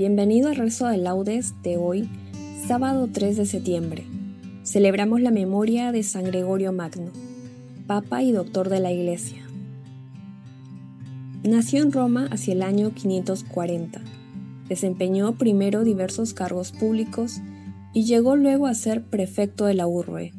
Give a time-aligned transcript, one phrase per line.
[0.00, 2.08] Bienvenido al rezo de laudes de hoy,
[2.66, 4.06] sábado 3 de septiembre.
[4.62, 7.10] Celebramos la memoria de San Gregorio Magno,
[7.86, 9.42] Papa y Doctor de la Iglesia.
[11.42, 14.00] Nació en Roma hacia el año 540.
[14.70, 17.42] Desempeñó primero diversos cargos públicos
[17.92, 20.32] y llegó luego a ser prefecto de la urbe.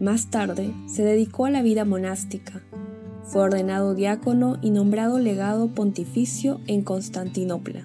[0.00, 2.62] Más tarde se dedicó a la vida monástica.
[3.24, 7.84] Fue ordenado diácono y nombrado legado pontificio en Constantinopla.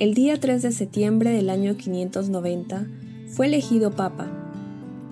[0.00, 2.86] El día 3 de septiembre del año 590
[3.28, 4.28] fue elegido papa,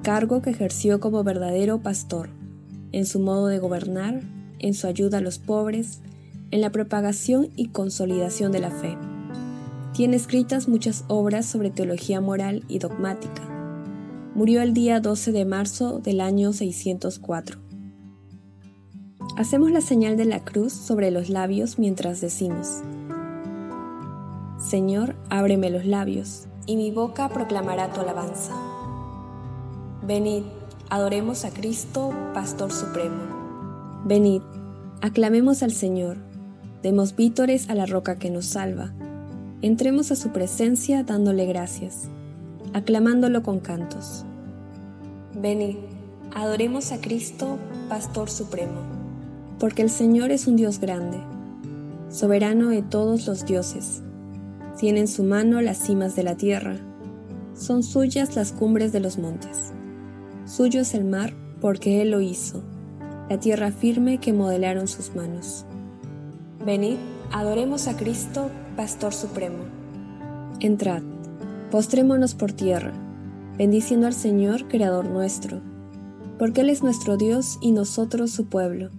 [0.02, 2.30] cargo que ejerció como verdadero pastor,
[2.92, 4.22] en su modo de gobernar,
[4.58, 6.00] en su ayuda a los pobres,
[6.50, 8.96] en la propagación y consolidación de la fe.
[9.92, 13.42] Tiene escritas muchas obras sobre teología moral y dogmática.
[14.34, 17.58] Murió el día 12 de marzo del año 604.
[19.36, 22.82] Hacemos la señal de la cruz sobre los labios mientras decimos,
[24.68, 28.52] Señor, ábreme los labios, y mi boca proclamará tu alabanza.
[30.06, 30.42] Venid,
[30.90, 34.02] adoremos a Cristo, Pastor Supremo.
[34.04, 34.42] Venid,
[35.00, 36.18] aclamemos al Señor,
[36.82, 38.92] demos vítores a la roca que nos salva.
[39.62, 42.10] Entremos a su presencia dándole gracias,
[42.74, 44.26] aclamándolo con cantos.
[45.32, 45.76] Venid,
[46.34, 47.56] adoremos a Cristo,
[47.88, 48.82] Pastor Supremo,
[49.58, 51.16] porque el Señor es un Dios grande,
[52.10, 54.02] soberano de todos los dioses
[54.78, 56.76] tiene en su mano las cimas de la tierra.
[57.54, 59.72] Son suyas las cumbres de los montes.
[60.44, 62.62] Suyo es el mar porque Él lo hizo,
[63.28, 65.66] la tierra firme que modelaron sus manos.
[66.64, 66.96] Venid,
[67.32, 69.64] adoremos a Cristo, Pastor Supremo.
[70.60, 71.02] Entrad,
[71.72, 72.92] postrémonos por tierra,
[73.58, 75.60] bendiciendo al Señor, Creador nuestro,
[76.38, 78.90] porque Él es nuestro Dios y nosotros su pueblo,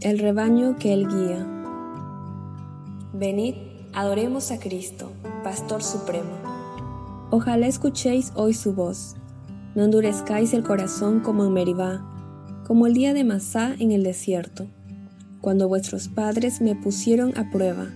[0.00, 1.46] el rebaño que Él guía.
[3.12, 3.54] Venid,
[3.94, 5.12] Adoremos a Cristo,
[5.44, 6.30] Pastor Supremo.
[7.30, 9.16] Ojalá escuchéis hoy su voz.
[9.74, 12.02] No endurezcáis el corazón como en Meribá,
[12.66, 14.66] como el día de Masá en el desierto,
[15.42, 17.90] cuando vuestros padres me pusieron a prueba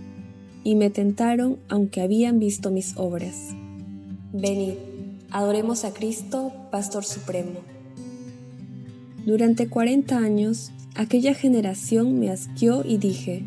[0.65, 3.55] y me tentaron aunque habían visto mis obras.
[4.35, 4.75] Venid,
[5.31, 7.61] adoremos a Cristo, Pastor Supremo.
[9.25, 13.47] Durante cuarenta años, aquella generación me asqueó y dije,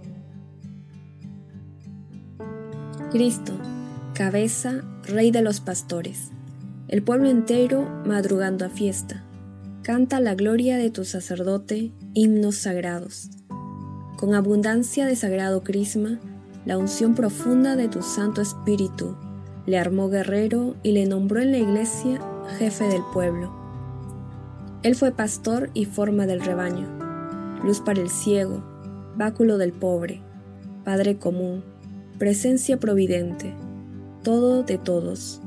[3.11, 3.51] Cristo,
[4.13, 6.31] cabeza, rey de los pastores.
[6.87, 9.21] El pueblo entero, madrugando a fiesta,
[9.83, 13.29] canta la gloria de tu sacerdote, himnos sagrados.
[14.15, 16.21] Con abundancia de sagrado crisma,
[16.65, 19.17] la unción profunda de tu Santo Espíritu
[19.65, 22.21] le armó guerrero y le nombró en la iglesia
[22.59, 23.51] jefe del pueblo.
[24.83, 26.87] Él fue pastor y forma del rebaño,
[27.61, 28.63] luz para el ciego,
[29.17, 30.21] báculo del pobre,
[30.85, 31.61] padre común,
[32.21, 33.51] presencia providente,
[34.21, 35.41] todo de todos.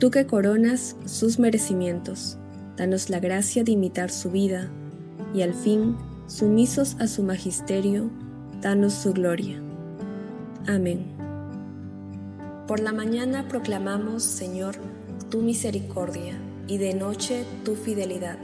[0.00, 2.38] Tú que coronas sus merecimientos,
[2.76, 4.68] danos la gracia de imitar su vida
[5.32, 5.96] y al fin,
[6.26, 8.10] sumisos a su magisterio,
[8.60, 9.62] danos su gloria.
[10.66, 11.06] Amén.
[12.66, 14.74] Por la mañana proclamamos, Señor,
[15.30, 18.38] tu misericordia y de noche tu fidelidad.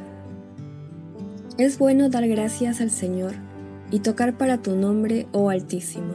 [1.59, 3.33] Es bueno dar gracias al Señor
[3.91, 6.15] y tocar para tu nombre, oh Altísimo,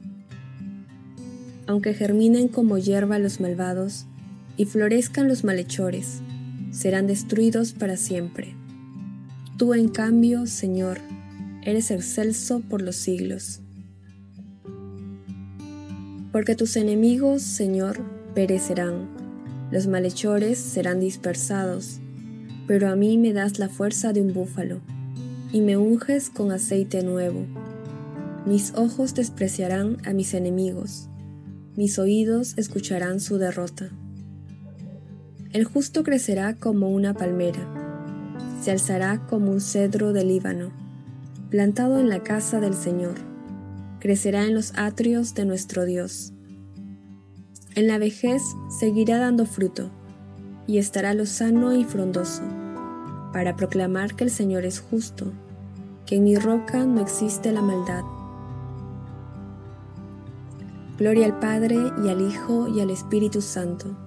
[1.71, 4.05] Aunque germinen como hierba los malvados
[4.57, 6.19] y florezcan los malhechores,
[6.69, 8.57] serán destruidos para siempre.
[9.55, 10.99] Tú, en cambio, Señor,
[11.63, 13.61] eres excelso por los siglos.
[16.33, 18.01] Porque tus enemigos, Señor,
[18.35, 19.07] perecerán,
[19.71, 22.01] los malhechores serán dispersados,
[22.67, 24.81] pero a mí me das la fuerza de un búfalo,
[25.53, 27.45] y me unges con aceite nuevo.
[28.45, 31.07] Mis ojos despreciarán a mis enemigos,
[31.75, 33.89] mis oídos escucharán su derrota.
[35.53, 37.65] El justo crecerá como una palmera,
[38.61, 40.71] se alzará como un cedro del Líbano,
[41.49, 43.15] plantado en la casa del Señor,
[43.99, 46.33] crecerá en los atrios de nuestro Dios.
[47.75, 48.41] En la vejez
[48.79, 49.89] seguirá dando fruto,
[50.67, 52.43] y estará lozano y frondoso,
[53.33, 55.31] para proclamar que el Señor es justo,
[56.05, 58.03] que en mi roca no existe la maldad.
[61.01, 63.97] Gloria al Padre y al Hijo y al Espíritu Santo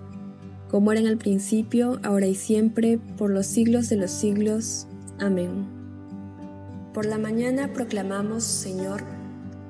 [0.74, 4.88] como era en principio, ahora y siempre, por los siglos de los siglos.
[5.20, 5.66] Amén.
[6.92, 9.04] Por la mañana proclamamos, Señor,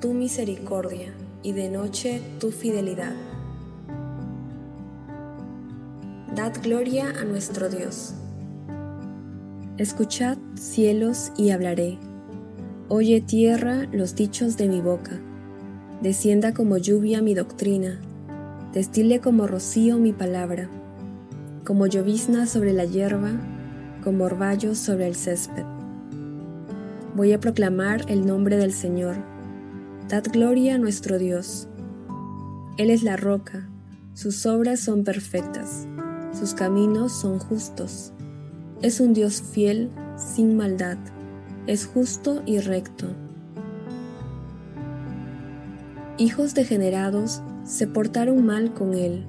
[0.00, 1.12] tu misericordia,
[1.42, 3.12] y de noche tu fidelidad.
[6.34, 8.14] Dad gloria a nuestro Dios.
[9.76, 11.98] Escuchad, cielos, y hablaré.
[12.88, 15.20] Oye tierra los dichos de mi boca.
[16.04, 18.00] Descienda como lluvia mi doctrina,
[18.72, 20.70] destile como rocío mi palabra
[21.64, 23.32] como llovizna sobre la hierba,
[24.02, 25.64] como orvallo sobre el césped.
[27.16, 29.16] Voy a proclamar el nombre del Señor.
[30.08, 31.68] Dad gloria a nuestro Dios.
[32.76, 33.68] Él es la roca,
[34.12, 35.86] sus obras son perfectas,
[36.38, 38.12] sus caminos son justos.
[38.82, 40.98] Es un Dios fiel, sin maldad,
[41.66, 43.06] es justo y recto.
[46.18, 49.26] Hijos degenerados se portaron mal con él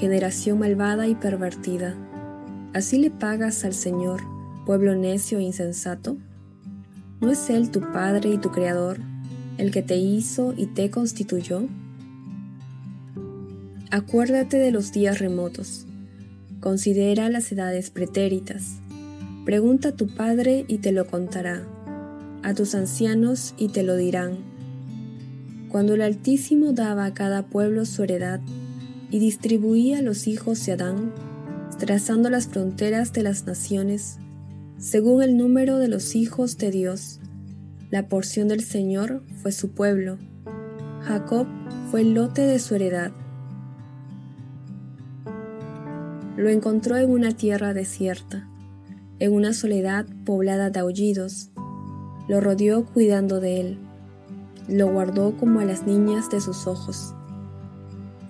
[0.00, 1.94] generación malvada y pervertida.
[2.72, 4.22] ¿Así le pagas al Señor,
[4.64, 6.16] pueblo necio e insensato?
[7.20, 8.98] ¿No es Él tu Padre y tu Creador,
[9.58, 11.68] el que te hizo y te constituyó?
[13.90, 15.86] Acuérdate de los días remotos,
[16.60, 18.78] considera las edades pretéritas,
[19.44, 21.66] pregunta a tu Padre y te lo contará,
[22.42, 24.49] a tus ancianos y te lo dirán.
[25.70, 28.40] Cuando el Altísimo daba a cada pueblo su heredad,
[29.10, 31.12] y distribuía los hijos de Adán,
[31.78, 34.18] trazando las fronteras de las naciones,
[34.78, 37.20] según el número de los hijos de Dios.
[37.90, 40.18] La porción del Señor fue su pueblo.
[41.02, 41.46] Jacob
[41.90, 43.12] fue el lote de su heredad.
[46.36, 48.48] Lo encontró en una tierra desierta,
[49.18, 51.50] en una soledad poblada de aullidos.
[52.28, 53.89] Lo rodeó cuidando de él.
[54.68, 57.14] Lo guardó como a las niñas de sus ojos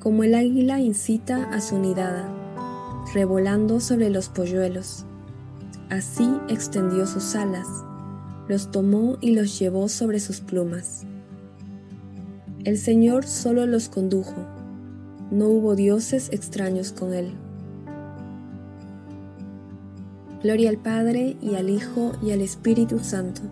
[0.01, 2.27] como el águila incita a su nidada,
[3.13, 5.05] revolando sobre los polluelos.
[5.91, 7.67] Así extendió sus alas,
[8.49, 11.05] los tomó y los llevó sobre sus plumas.
[12.65, 14.35] El Señor solo los condujo,
[15.31, 17.35] no hubo dioses extraños con él.
[20.43, 23.43] Gloria al Padre y al Hijo y al Espíritu Santo,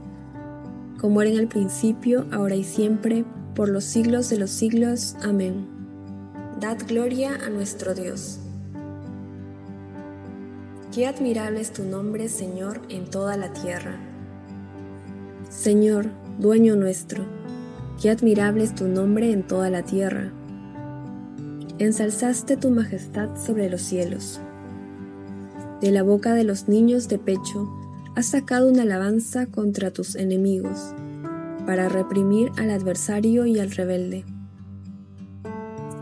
[0.99, 3.25] como era en el principio, ahora y siempre,
[3.55, 5.17] por los siglos de los siglos.
[5.23, 5.67] Amén.
[6.61, 8.41] Dad gloria a nuestro Dios.
[10.93, 13.97] Qué admirable es tu nombre, Señor, en toda la tierra.
[15.51, 16.07] Señor,
[16.39, 17.25] dueño nuestro,
[18.01, 20.33] qué admirable es tu nombre en toda la tierra.
[21.79, 24.41] Ensalzaste tu majestad sobre los cielos.
[25.81, 27.69] De la boca de los niños de pecho
[28.19, 30.93] has sacado una alabanza contra tus enemigos,
[31.67, 34.25] para reprimir al adversario y al rebelde.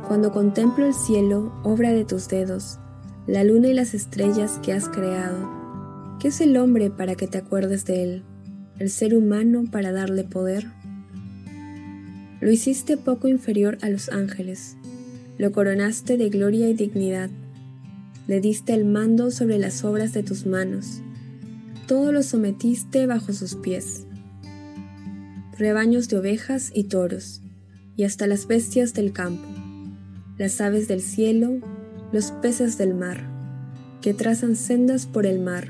[0.09, 2.79] Cuando contemplo el cielo, obra de tus dedos,
[3.27, 7.37] la luna y las estrellas que has creado, ¿Qué es el hombre para que te
[7.37, 8.23] acuerdes de él?
[8.79, 10.69] ¿El ser humano para darle poder?
[12.41, 14.79] Lo hiciste poco inferior a los ángeles,
[15.37, 17.29] lo coronaste de gloria y dignidad,
[18.27, 21.03] le diste el mando sobre las obras de tus manos,
[21.87, 24.07] todo lo sometiste bajo sus pies.
[25.59, 27.41] Rebaños de ovejas y toros,
[27.97, 29.47] y hasta las bestias del campo,
[30.37, 31.61] las aves del cielo,
[32.13, 33.27] los peces del mar,
[34.03, 35.69] que trazan sendas por el mar.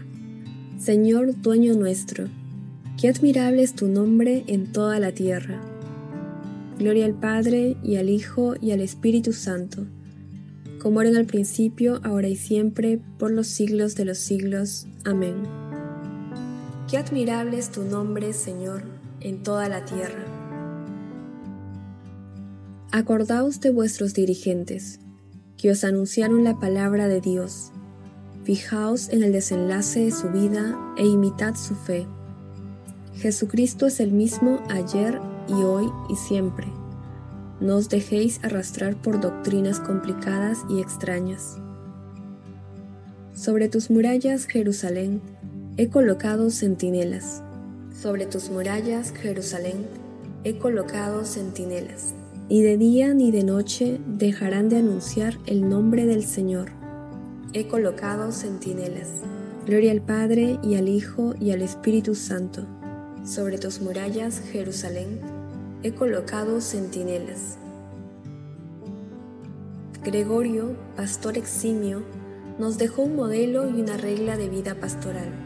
[0.79, 2.29] Señor dueño nuestro,
[3.01, 5.61] qué admirable es tu nombre en toda la tierra.
[6.79, 9.87] Gloria al Padre y al Hijo y al Espíritu Santo,
[10.81, 14.87] como era en el principio, ahora y siempre, por los siglos de los siglos.
[15.05, 15.66] Amén.
[16.89, 18.85] Qué admirable es tu nombre, Señor,
[19.19, 20.25] en toda la tierra.
[22.93, 25.01] Acordaos de vuestros dirigentes,
[25.57, 27.73] que os anunciaron la palabra de Dios.
[28.45, 32.07] Fijaos en el desenlace de su vida e imitad su fe.
[33.15, 36.69] Jesucristo es el mismo ayer y hoy y siempre.
[37.61, 41.57] No os dejéis arrastrar por doctrinas complicadas y extrañas.
[43.35, 45.21] Sobre tus murallas, Jerusalén,
[45.79, 47.43] he colocado centinelas.
[47.95, 49.87] Sobre tus murallas, Jerusalén,
[50.43, 52.15] he colocado centinelas.
[52.49, 56.71] Ni de día ni de noche dejarán de anunciar el nombre del Señor.
[57.53, 59.09] He colocado centinelas.
[59.67, 62.65] Gloria al Padre y al Hijo y al Espíritu Santo.
[63.27, 65.21] Sobre tus murallas, Jerusalén,
[65.83, 67.59] he colocado centinelas.
[70.03, 72.03] Gregorio, pastor eximio,
[72.59, 75.46] nos dejó un modelo y una regla de vida pastoral.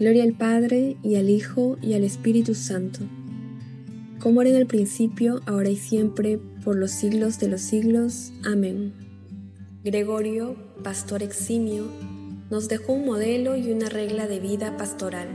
[0.00, 3.00] Gloria al Padre, y al Hijo, y al Espíritu Santo,
[4.18, 8.32] como era en el principio, ahora y siempre, por los siglos de los siglos.
[8.42, 8.94] Amén.
[9.84, 11.84] Gregorio, pastor eximio,
[12.50, 15.28] nos dejó un modelo y una regla de vida pastoral.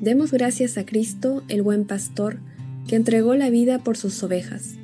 [0.00, 2.38] Demos gracias a Cristo, el buen pastor,
[2.86, 4.76] que entregó la vida por sus ovejas,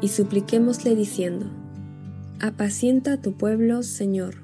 [0.00, 1.50] y supliquémosle diciendo,
[2.40, 4.43] Apacienta tu pueblo, Señor.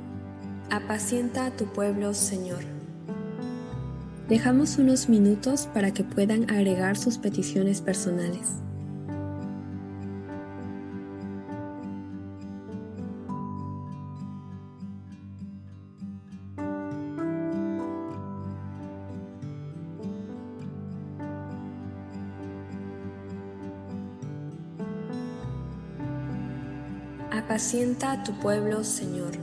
[0.71, 2.63] Apacienta a tu pueblo, Señor.
[4.29, 8.53] Dejamos unos minutos para que puedan agregar sus peticiones personales.
[27.29, 29.40] Apacienta a tu pueblo, Señor.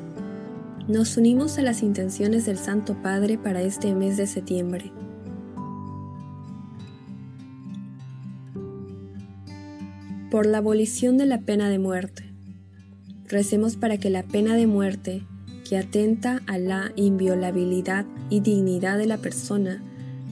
[0.89, 4.91] Nos unimos a las intenciones del Santo Padre para este mes de septiembre.
[10.31, 12.33] Por la abolición de la pena de muerte.
[13.27, 15.27] Recemos para que la pena de muerte,
[15.69, 19.83] que atenta a la inviolabilidad y dignidad de la persona,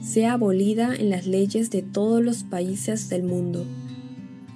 [0.01, 3.63] sea abolida en las leyes de todos los países del mundo.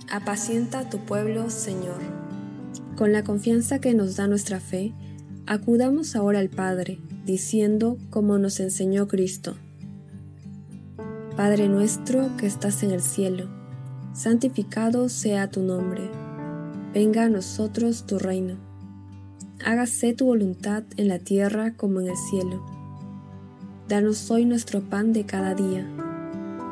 [0.10, 2.02] Apacienta a tu pueblo, Señor.
[2.96, 4.96] Con la confianza que nos da nuestra fe,
[5.48, 9.56] acudamos ahora al Padre, diciendo como nos enseñó Cristo.
[11.36, 13.48] Padre nuestro que estás en el cielo,
[14.14, 16.10] santificado sea tu nombre.
[16.94, 18.56] Venga a nosotros tu reino.
[19.66, 22.66] Hágase tu voluntad en la tierra como en el cielo.
[23.88, 25.88] Danos hoy nuestro pan de cada día.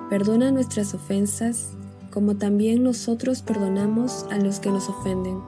[0.09, 1.71] Perdona nuestras ofensas,
[2.11, 5.39] como también nosotros perdonamos a los que nos ofenden.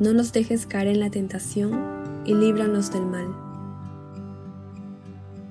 [0.00, 1.93] No nos dejes caer en la tentación
[2.24, 3.26] y líbranos del mal.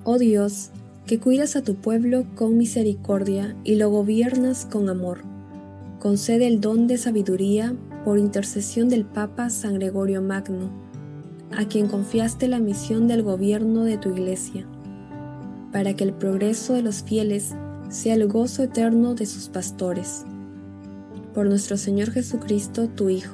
[0.04, 0.72] Oh Dios,
[1.06, 5.20] que cuidas a tu pueblo con misericordia y lo gobiernas con amor,
[6.00, 10.70] concede el don de sabiduría por intercesión del Papa San Gregorio Magno,
[11.56, 14.66] a quien confiaste la misión del gobierno de tu iglesia
[15.74, 17.54] para que el progreso de los fieles
[17.90, 20.24] sea el gozo eterno de sus pastores.
[21.34, 23.34] Por nuestro Señor Jesucristo, tu Hijo,